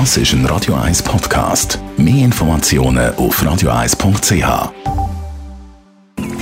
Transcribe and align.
Das 0.00 0.16
ist 0.16 0.32
ein 0.32 0.44
Radio 0.46 0.74
1 0.74 1.04
Podcast. 1.04 1.78
Mehr 1.96 2.24
Informationen 2.24 3.14
auf 3.14 3.40
radio1.ch. 3.40 4.72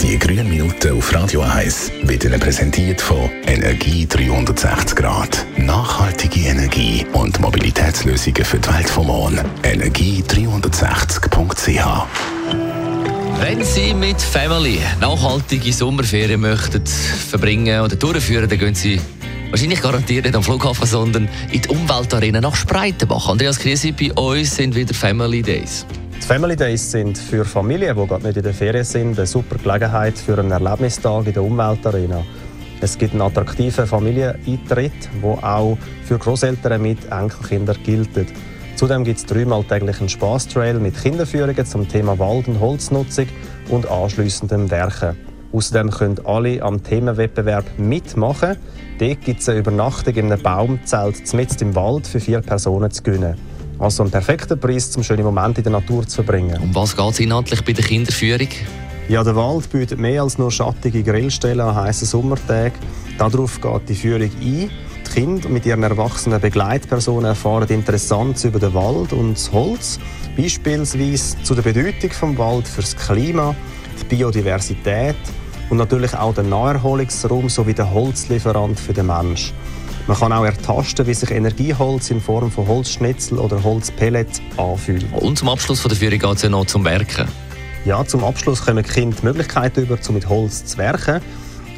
Die 0.03 0.19
grünen 0.19 0.49
Minuten 0.49 0.97
auf 0.97 1.15
Radio 1.15 1.43
1 1.43 1.93
werden 2.05 2.41
präsentiert 2.41 3.03
von 3.03 3.29
Energie 3.45 4.07
360 4.07 4.97
Grad. 4.97 5.45
Nachhaltige 5.59 6.49
Energie 6.49 7.05
und 7.13 7.39
Mobilitätslösungen 7.41 8.43
für 8.43 8.59
die 8.59 8.73
Welt 8.73 8.89
vom 8.89 9.09
Morgen. 9.09 9.41
Energie360.ch 9.63 12.07
wenn 13.41 13.65
Sie 13.65 13.93
mit 13.93 14.23
Family 14.23 14.79
nachhaltige 15.01 15.73
Sommerferien 15.73 16.41
möchten 16.41 16.87
verbringen 16.87 17.81
oder 17.81 17.97
durchführen, 17.97 18.49
dann 18.49 18.59
gehen 18.59 18.77
Sie 18.77 19.01
wahrscheinlich 19.53 19.83
garantiert 19.83 20.25
nicht 20.25 20.35
am 20.35 20.43
Flughafen, 20.43 20.87
sondern 20.87 21.29
in 21.53 21.61
die 21.61 21.69
Umweltarena 21.69 22.41
nach 22.41 22.57
Spreitenbach. 22.57 23.29
Andreas 23.29 23.59
Krise, 23.59 23.93
bei 23.93 24.11
uns 24.15 24.57
sind 24.57 24.75
wieder 24.75 24.95
Family 24.95 25.43
Days. 25.43 25.87
Die 26.17 26.27
Family 26.27 26.57
Days 26.57 26.91
sind 26.91 27.19
für 27.19 27.45
Familien, 27.45 27.95
die 27.97 28.07
gerade 28.07 28.27
nicht 28.27 28.37
in 28.39 28.43
der 28.43 28.55
Ferien 28.55 28.85
sind, 28.85 29.19
eine 29.19 29.27
super 29.27 29.57
Gelegenheit 29.63 30.19
für 30.19 30.39
einen 30.39 30.51
Erlebnistag 30.51 31.27
in 31.27 31.35
der 31.35 31.43
Umweltarena. 31.43 32.25
Es 32.81 32.97
gibt 32.97 33.13
einen 33.13 33.21
attraktiven 33.21 33.87
Familieneintritt, 33.87 34.93
der 35.23 35.45
auch 35.45 35.77
für 36.05 36.19
Großeltern 36.19 36.81
mit 36.81 36.99
Enkelkindern 37.13 37.77
gilt. 37.85 38.09
Zudem 38.77 39.05
gibt 39.05 39.19
es 39.19 39.27
dreimal 39.27 39.63
täglich 39.65 40.01
einen 40.01 40.09
Spaßtrail 40.09 40.81
mit 40.81 41.01
Kinderführungen 41.01 41.67
zum 41.67 41.87
Thema 41.87 42.19
Wald- 42.19 42.49
und 42.49 42.59
Holznutzung 42.59 43.27
und 43.69 43.89
anschliessendem 43.89 44.71
Werken. 44.71 45.32
Außerdem 45.53 45.91
können 45.91 46.21
alle 46.25 46.63
am 46.63 46.83
Themenwettbewerb 46.83 47.79
mitmachen. 47.79 48.57
Dort 48.99 49.21
gibt 49.23 49.41
es 49.41 49.49
eine 49.49 49.59
Übernachtung 49.59 50.15
in 50.15 50.33
einem 50.33 50.43
Baumzelt 50.43 51.33
mitten 51.35 51.63
im 51.63 51.75
Wald 51.75 52.07
für 52.07 52.21
vier 52.21 52.41
Personen 52.41 52.91
zu 52.91 53.03
gewinnen. 53.03 53.37
Also 53.79 54.05
ein 54.05 54.11
perfekter 54.11 54.57
Preis, 54.57 54.97
um 54.97 55.03
schöne 55.03 55.23
Momente 55.23 55.61
in 55.61 55.65
der 55.65 55.73
Natur 55.73 56.07
zu 56.07 56.23
verbringen. 56.23 56.59
Um 56.63 56.75
was 56.75 56.97
geht 56.97 57.11
es 57.11 57.21
inhaltlich 57.21 57.65
bei 57.65 57.73
der 57.73 57.85
Kinderführung? 57.85 58.49
Ja, 59.09 59.25
der 59.25 59.35
Wald 59.35 59.69
bietet 59.71 59.99
mehr 59.99 60.23
als 60.23 60.39
nur 60.39 60.51
schattige 60.51 61.03
Grillstellen 61.03 61.61
an 61.61 61.75
heißen 61.75 62.07
Sommertagen. 62.07 62.79
Darauf 63.19 63.61
geht 63.61 63.89
die 63.89 63.95
Führung 63.95 64.23
ein. 64.23 64.31
Die 64.41 64.71
Kinder 65.13 65.49
mit 65.49 65.67
ihren 65.67 65.83
erwachsenen 65.83 66.41
Begleitpersonen 66.41 67.27
erfahren 67.27 67.69
Interessantes 67.69 68.45
über 68.45 68.59
den 68.59 68.73
Wald 68.73 69.13
und 69.13 69.35
das 69.35 69.53
Holz. 69.53 69.99
Beispielsweise 70.37 71.37
zu 71.43 71.55
der 71.55 71.63
Bedeutung 71.63 72.09
des 72.09 72.39
Wald 72.39 72.69
für 72.69 72.81
das 72.81 72.97
Klima, 72.97 73.55
die 74.01 74.17
Biodiversität 74.17 75.17
und 75.73 75.79
natürlich 75.79 76.15
auch 76.15 76.35
den 76.35 76.51
Naherholungsraum 76.51 77.49
sowie 77.49 77.73
der 77.73 77.91
Holzlieferant 77.91 78.79
für 78.79 78.93
den 78.93 79.07
Menschen. 79.07 79.55
Man 80.07 80.19
kann 80.19 80.31
auch 80.31 80.45
ertasten, 80.45 81.07
wie 81.07 81.15
sich 81.15 81.31
Energieholz 81.31 82.11
in 82.11 82.21
Form 82.21 82.51
von 82.51 82.69
Holzschnitzel 82.69 83.39
oder 83.39 83.65
Holzpellets 83.65 84.43
anfühlt. 84.59 85.07
Und 85.15 85.39
zum 85.39 85.49
Abschluss 85.49 85.83
der 85.83 85.97
Führung 85.97 86.19
geht 86.19 86.37
es 86.37 86.43
ja 86.43 86.51
noch 86.51 86.67
zum 86.67 86.85
Werken. 86.85 87.27
Ja, 87.87 88.05
zum 88.05 88.23
Abschluss 88.23 88.63
kommen 88.67 88.85
Kinder 88.85 89.17
die 89.19 89.25
Möglichkeit 89.25 89.75
über, 89.79 89.97
um 90.07 90.15
mit 90.15 90.29
Holz 90.29 90.63
zu 90.67 90.77
werken. 90.77 91.23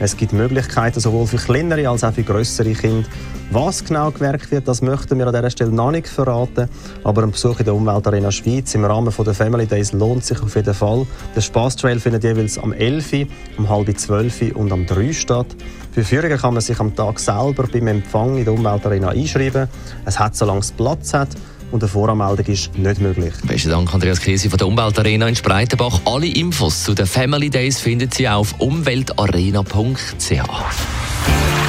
Es 0.01 0.17
gibt 0.17 0.33
Möglichkeiten 0.33 0.99
sowohl 0.99 1.27
für 1.27 1.37
kleinere 1.37 1.89
als 1.89 2.03
auch 2.03 2.13
für 2.13 2.25
größere 2.25 2.73
Kinder. 2.73 3.09
Was 3.51 3.85
genau 3.85 4.11
gewerkt 4.11 4.51
wird, 4.51 4.67
das 4.67 4.83
möchten 4.83 5.19
wir 5.19 5.27
an 5.29 5.35
dieser 5.35 5.51
Stelle 5.51 5.71
noch 5.71 5.93
nicht 5.93 6.09
verraten. 6.09 6.69
Aber 7.05 7.23
ein 7.23 7.31
Besuch 7.31 7.61
in 7.61 7.65
der 7.67 7.75
Umweltarena 7.75 8.33
Schweiz 8.33 8.75
im 8.75 8.85
Rahmen 8.85 9.15
der 9.17 9.35
Family 9.35 9.67
Days 9.67 9.93
lohnt 9.93 10.25
sich 10.25 10.43
auf 10.43 10.57
jeden 10.57 10.75
Fall. 10.75 11.07
Der 11.37 11.41
Spaßtrail 11.41 12.01
findet 12.01 12.25
jeweils 12.25 12.59
am 12.59 12.73
11., 12.73 13.29
um 13.57 13.69
halb 13.69 13.97
12 13.97 14.57
und 14.57 14.73
am 14.73 14.85
3 14.85 15.13
statt. 15.13 15.47
Für 15.93 16.03
Führungen 16.03 16.39
kann 16.39 16.55
man 16.55 16.61
sich 16.61 16.81
am 16.81 16.97
Tag 16.97 17.21
selber 17.21 17.69
beim 17.73 17.87
Empfang 17.87 18.37
in 18.37 18.45
der 18.45 18.55
Umweltarena 18.55 19.11
einschreiben. 19.11 19.69
Es 20.05 20.19
hat, 20.19 20.35
solange 20.35 20.61
es 20.61 20.73
Platz 20.73 21.15
hat 21.15 21.29
und 21.75 21.83
eine 21.83 21.89
Voranmeldung 21.89 22.47
ist 22.47 22.79
nicht 22.79 23.01
möglich. 23.01 23.35
Besten 23.43 23.71
Dank, 23.71 23.93
Andreas 23.93 24.21
Krise 24.21 24.49
von 24.49 24.59
der 24.59 24.69
Umweltarena 24.69 25.27
in 25.27 25.35
Spreitenbach. 25.35 26.01
Alle 26.05 26.29
Infos 26.29 26.85
zu 26.85 26.95
den 26.95 27.05
Family 27.05 27.51
Days 27.51 27.81
finden 27.81 28.09
Sie 28.13 28.29
auf 28.29 28.55
umweltarena.ch. 28.59 30.31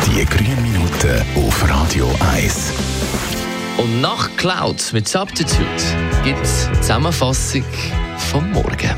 Die 0.05 0.25
grünen 0.25 0.61
Minuten 0.61 1.23
auf 1.35 1.67
Radio 1.67 2.07
1. 2.35 2.73
Und 3.77 3.99
nach 3.99 4.29
Cloud 4.37 4.93
mit 4.93 5.07
Substitute 5.07 5.65
gibt 6.23 6.43
es 6.43 6.69
Zusammenfassung 6.81 7.63
vom 8.31 8.51
Morgen. 8.51 8.91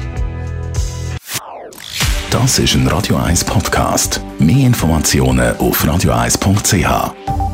Das 2.30 2.60
ist 2.60 2.76
ein 2.76 2.86
Radio 2.88 3.16
1 3.16 3.46
Podcast. 3.46 4.20
Mehr 4.40 4.68
Informationen 4.68 5.56
auf 5.56 5.86
radio1.ch. 5.86 7.47